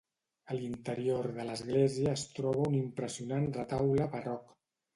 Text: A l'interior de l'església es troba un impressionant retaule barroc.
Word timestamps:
A 0.53 0.55
l'interior 0.59 1.27
de 1.35 1.45
l'església 1.49 2.15
es 2.21 2.25
troba 2.39 2.67
un 2.73 2.81
impressionant 2.81 3.49
retaule 3.61 4.13
barroc. 4.19 4.53